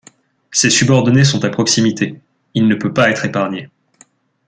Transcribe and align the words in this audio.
Ses 0.49 0.71
subordonnés 0.71 1.23
sont 1.23 1.45
à 1.45 1.49
proximité, 1.51 2.19
il 2.55 2.67
ne 2.67 2.73
peut 2.73 2.91
pas 2.91 3.11
être 3.11 3.23
épargné. 3.25 3.69